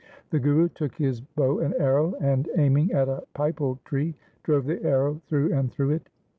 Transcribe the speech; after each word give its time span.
The 0.31 0.39
Guru 0.39 0.67
took 0.67 0.95
his 0.95 1.21
bow 1.21 1.59
and 1.59 1.75
arrow 1.75 2.15
and, 2.19 2.49
aiming 2.57 2.91
at 2.91 3.07
a 3.07 3.21
pipal 3.35 3.77
tree, 3.85 4.15
drove 4.41 4.65
the 4.65 4.83
arrow 4.83 5.21
through 5.27 5.53
and 5.53 5.71
through 5.71 5.91
it. 5.91 6.09